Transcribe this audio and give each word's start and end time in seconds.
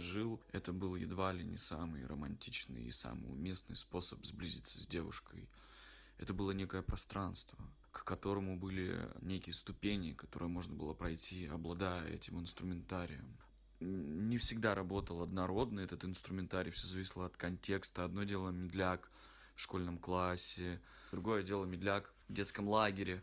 Жил, 0.00 0.40
это 0.52 0.72
был 0.72 0.96
едва 0.96 1.32
ли 1.32 1.44
не 1.44 1.56
самый 1.56 2.06
романтичный 2.06 2.84
и 2.84 2.90
самый 2.90 3.30
уместный 3.30 3.76
способ 3.76 4.24
сблизиться 4.24 4.80
с 4.80 4.86
девушкой. 4.86 5.48
Это 6.18 6.34
было 6.34 6.50
некое 6.50 6.82
пространство, 6.82 7.58
к 7.92 8.04
которому 8.04 8.58
были 8.58 9.08
некие 9.20 9.52
ступени, 9.52 10.12
которые 10.12 10.48
можно 10.48 10.74
было 10.74 10.94
пройти, 10.94 11.46
обладая 11.46 12.08
этим 12.08 12.40
инструментарием. 12.40 13.36
Не 13.80 14.38
всегда 14.38 14.74
работал 14.74 15.22
однородно 15.22 15.80
этот 15.80 16.04
инструментарий, 16.04 16.72
все 16.72 16.86
зависело 16.88 17.26
от 17.26 17.36
контекста. 17.36 18.04
Одно 18.04 18.24
дело 18.24 18.50
медляк 18.50 19.10
в 19.54 19.60
школьном 19.60 19.98
классе, 19.98 20.80
другое 21.12 21.42
дело 21.42 21.64
медляк 21.64 22.12
в 22.28 22.32
детском 22.32 22.68
лагере. 22.68 23.22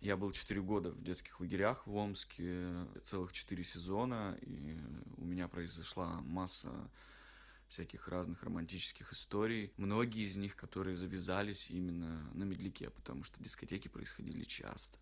Я 0.00 0.16
был 0.16 0.32
4 0.32 0.62
года 0.62 0.92
в 0.92 1.02
детских 1.02 1.40
лагерях 1.40 1.86
в 1.86 1.94
Омске, 1.94 2.86
целых 3.02 3.32
4 3.32 3.62
сезона, 3.64 4.38
и 4.40 4.78
у 5.18 5.24
меня 5.24 5.46
произошла 5.46 6.20
масса 6.22 6.90
всяких 7.68 8.08
разных 8.08 8.42
романтических 8.42 9.12
историй. 9.12 9.74
Многие 9.76 10.24
из 10.24 10.38
них, 10.38 10.56
которые 10.56 10.96
завязались 10.96 11.70
именно 11.70 12.30
на 12.32 12.44
медляке, 12.44 12.88
потому 12.88 13.24
что 13.24 13.42
дискотеки 13.42 13.88
происходили 13.88 14.44
часто. 14.44 14.98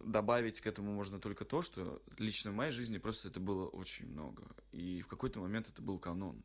Добавить 0.00 0.60
к 0.60 0.66
этому 0.66 0.92
можно 0.92 1.20
только 1.20 1.44
то, 1.44 1.60
что 1.60 2.02
лично 2.18 2.50
в 2.50 2.54
моей 2.54 2.72
жизни 2.72 2.96
просто 2.96 3.28
это 3.28 3.40
было 3.40 3.68
очень 3.68 4.06
много. 4.06 4.44
И 4.72 5.02
в 5.02 5.06
какой-то 5.06 5.40
момент 5.40 5.68
это 5.68 5.82
был 5.82 5.98
канон. 5.98 6.42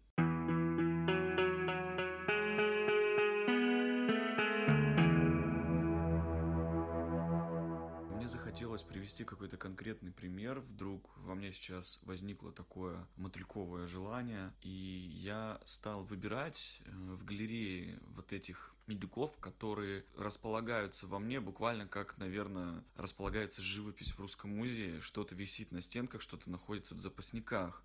Захотелось 8.30 8.83
привести 8.83 9.23
какой-то 9.23 9.58
конкретный 9.58 10.11
пример. 10.11 10.59
Вдруг 10.59 11.09
во 11.17 11.35
мне 11.35 11.52
сейчас 11.52 11.99
возникло 12.03 12.52
такое 12.52 13.08
мотыльковое 13.17 13.88
желание, 13.88 14.53
и 14.61 14.69
я 14.69 15.59
стал 15.66 16.03
выбирать 16.03 16.81
э, 16.85 16.91
в 16.91 17.25
галерее 17.25 18.00
вот 18.16 18.31
этих 18.31 18.73
медлюков, 18.88 19.35
которые 19.38 20.05
располагаются 20.16 21.07
во 21.07 21.19
мне 21.19 21.39
буквально 21.39 21.88
как, 21.88 22.17
наверное, 22.17 22.83
располагается 22.95 23.61
живопись 23.61 24.11
в 24.11 24.19
русском 24.19 24.55
музее. 24.55 25.02
Что-то 25.02 25.35
висит 25.35 25.72
на 25.72 25.81
стенках, 25.81 26.22
что-то 26.22 26.50
находится 26.50 26.95
в 26.95 27.00
запасниках. 27.00 27.83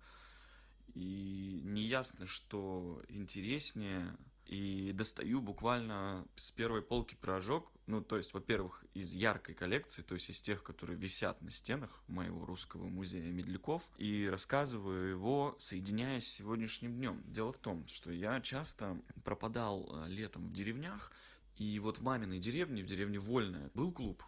И 0.93 1.61
неясно, 1.63 2.25
что 2.25 3.01
интереснее. 3.09 4.15
И 4.45 4.91
достаю 4.93 5.41
буквально 5.41 6.27
с 6.35 6.51
первой 6.51 6.81
полки 6.81 7.15
пирожок. 7.15 7.71
Ну, 7.87 8.01
то 8.01 8.17
есть, 8.17 8.33
во-первых, 8.33 8.83
из 8.93 9.13
яркой 9.13 9.55
коллекции, 9.55 10.01
то 10.01 10.15
есть 10.15 10.29
из 10.29 10.39
тех, 10.39 10.63
которые 10.63 10.97
висят 10.97 11.41
на 11.41 11.49
стенах 11.49 12.03
моего 12.07 12.45
русского 12.45 12.87
музея 12.87 13.31
медляков. 13.31 13.89
И 13.97 14.27
рассказываю 14.29 15.09
его, 15.09 15.55
соединяясь 15.59 16.27
с 16.27 16.33
сегодняшним 16.33 16.93
днем. 16.93 17.23
Дело 17.25 17.53
в 17.53 17.57
том, 17.57 17.87
что 17.87 18.11
я 18.11 18.39
часто 18.41 18.99
пропадал 19.23 19.89
э, 19.91 20.09
летом 20.09 20.49
в 20.49 20.53
деревнях. 20.53 21.11
И 21.57 21.79
вот 21.79 21.99
в 21.99 22.03
маминой 22.03 22.39
деревне, 22.39 22.83
в 22.83 22.85
деревне 22.85 23.17
Вольная, 23.17 23.71
был 23.73 23.91
клуб. 23.91 24.23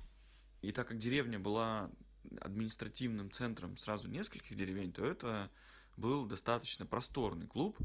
И 0.61 0.71
так 0.71 0.87
как 0.87 0.97
деревня 0.97 1.39
была 1.39 1.91
административным 2.41 3.31
центром 3.31 3.77
сразу 3.77 4.07
нескольких 4.07 4.55
деревень, 4.55 4.91
то 4.91 5.05
это 5.05 5.51
был 5.95 6.25
достаточно 6.25 6.85
просторный 6.85 7.47
клуб. 7.47 7.77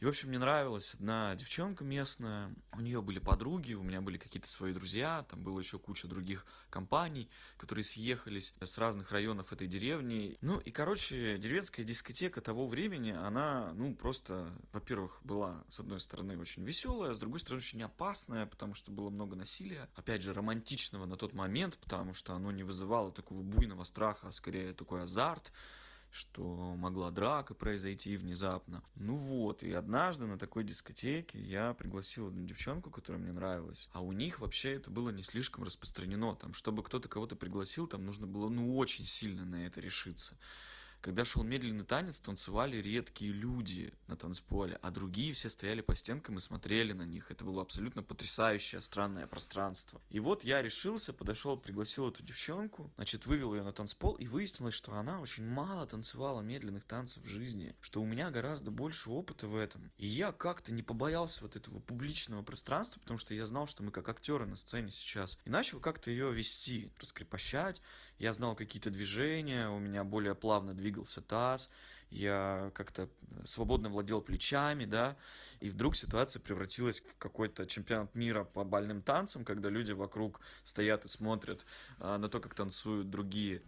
И, 0.00 0.04
в 0.04 0.08
общем, 0.08 0.28
мне 0.28 0.38
нравилась 0.38 0.94
одна 0.94 1.34
девчонка 1.34 1.82
местная, 1.82 2.54
у 2.72 2.80
нее 2.80 3.02
были 3.02 3.18
подруги, 3.18 3.74
у 3.74 3.82
меня 3.82 4.00
были 4.00 4.16
какие-то 4.16 4.48
свои 4.48 4.72
друзья, 4.72 5.24
там 5.28 5.42
было 5.42 5.58
еще 5.58 5.78
куча 5.80 6.06
других 6.06 6.46
компаний, 6.70 7.28
которые 7.56 7.84
съехались 7.84 8.54
с 8.60 8.78
разных 8.78 9.10
районов 9.10 9.52
этой 9.52 9.66
деревни. 9.66 10.38
Ну 10.40 10.60
и, 10.60 10.70
короче, 10.70 11.36
деревенская 11.38 11.84
дискотека 11.84 12.40
того 12.40 12.68
времени, 12.68 13.10
она, 13.10 13.72
ну, 13.74 13.92
просто, 13.92 14.52
во-первых, 14.72 15.18
была, 15.24 15.64
с 15.68 15.80
одной 15.80 15.98
стороны, 15.98 16.38
очень 16.38 16.64
веселая, 16.64 17.12
с 17.12 17.18
другой 17.18 17.40
стороны, 17.40 17.58
очень 17.58 17.82
опасная, 17.82 18.46
потому 18.46 18.74
что 18.74 18.92
было 18.92 19.10
много 19.10 19.34
насилия. 19.34 19.88
Опять 19.96 20.22
же, 20.22 20.32
романтичного 20.32 21.06
на 21.06 21.16
тот 21.16 21.32
момент, 21.32 21.76
потому 21.78 22.14
что 22.14 22.34
оно 22.34 22.52
не 22.52 22.62
вызывало 22.62 23.10
такого 23.10 23.42
буйного 23.42 23.82
страха, 23.82 24.28
а 24.28 24.32
скорее 24.32 24.74
такой 24.74 25.02
азарт 25.02 25.52
что 26.10 26.74
могла 26.76 27.10
драка 27.10 27.54
произойти 27.54 28.16
внезапно. 28.16 28.82
Ну 28.94 29.14
вот, 29.14 29.62
и 29.62 29.72
однажды 29.72 30.26
на 30.26 30.38
такой 30.38 30.64
дискотеке 30.64 31.40
я 31.40 31.74
пригласил 31.74 32.28
одну 32.28 32.44
девчонку, 32.44 32.90
которая 32.90 33.22
мне 33.22 33.32
нравилась, 33.32 33.88
а 33.92 34.00
у 34.00 34.12
них 34.12 34.40
вообще 34.40 34.74
это 34.74 34.90
было 34.90 35.10
не 35.10 35.22
слишком 35.22 35.64
распространено, 35.64 36.34
там, 36.36 36.54
чтобы 36.54 36.82
кто-то 36.82 37.08
кого-то 37.08 37.36
пригласил, 37.36 37.86
там 37.86 38.04
нужно 38.06 38.26
было, 38.26 38.48
ну, 38.48 38.76
очень 38.76 39.04
сильно 39.04 39.44
на 39.44 39.66
это 39.66 39.80
решиться. 39.80 40.36
Когда 41.08 41.24
шел 41.24 41.42
медленный 41.42 41.86
танец, 41.86 42.18
танцевали 42.18 42.76
редкие 42.76 43.32
люди 43.32 43.94
на 44.08 44.16
танцполе, 44.18 44.78
а 44.82 44.90
другие 44.90 45.32
все 45.32 45.48
стояли 45.48 45.80
по 45.80 45.96
стенкам 45.96 46.36
и 46.36 46.40
смотрели 46.42 46.92
на 46.92 47.04
них. 47.04 47.30
Это 47.30 47.46
было 47.46 47.62
абсолютно 47.62 48.02
потрясающее 48.02 48.82
странное 48.82 49.26
пространство. 49.26 50.02
И 50.10 50.20
вот 50.20 50.44
я 50.44 50.60
решился, 50.60 51.14
подошел, 51.14 51.56
пригласил 51.56 52.10
эту 52.10 52.22
девчонку, 52.22 52.92
значит, 52.96 53.24
вывел 53.24 53.54
ее 53.54 53.62
на 53.62 53.72
танцпол, 53.72 54.16
и 54.16 54.26
выяснилось, 54.26 54.74
что 54.74 54.92
она 54.92 55.22
очень 55.22 55.46
мало 55.46 55.86
танцевала 55.86 56.42
медленных 56.42 56.84
танцев 56.84 57.22
в 57.22 57.26
жизни, 57.26 57.74
что 57.80 58.02
у 58.02 58.04
меня 58.04 58.30
гораздо 58.30 58.70
больше 58.70 59.08
опыта 59.08 59.46
в 59.48 59.56
этом. 59.56 59.90
И 59.96 60.06
я 60.06 60.30
как-то 60.30 60.74
не 60.74 60.82
побоялся 60.82 61.40
вот 61.40 61.56
этого 61.56 61.80
публичного 61.80 62.42
пространства, 62.42 63.00
потому 63.00 63.16
что 63.16 63.32
я 63.32 63.46
знал, 63.46 63.66
что 63.66 63.82
мы 63.82 63.92
как 63.92 64.10
актеры 64.10 64.44
на 64.44 64.56
сцене 64.56 64.90
сейчас. 64.90 65.38
И 65.46 65.48
начал 65.48 65.80
как-то 65.80 66.10
ее 66.10 66.30
вести, 66.34 66.92
раскрепощать. 67.00 67.80
Я 68.18 68.34
знал 68.34 68.56
какие-то 68.56 68.90
движения, 68.90 69.70
у 69.70 69.78
меня 69.78 70.04
более 70.04 70.34
плавно 70.34 70.74
двигался 70.74 70.97
таз, 71.04 71.68
я 72.10 72.70
как-то 72.74 73.08
свободно 73.44 73.88
владел 73.88 74.20
плечами, 74.20 74.84
да, 74.84 75.16
и 75.60 75.70
вдруг 75.70 75.96
ситуация 75.96 76.40
превратилась 76.40 77.00
в 77.00 77.16
какой-то 77.18 77.66
чемпионат 77.66 78.14
мира 78.14 78.44
по 78.44 78.64
бальным 78.64 79.02
танцам, 79.02 79.44
когда 79.44 79.68
люди 79.68 79.92
вокруг 79.92 80.40
стоят 80.64 81.04
и 81.04 81.08
смотрят 81.08 81.66
а, 82.00 82.18
на 82.18 82.28
то, 82.28 82.40
как 82.40 82.54
танцуют 82.54 83.10
другие. 83.10 83.62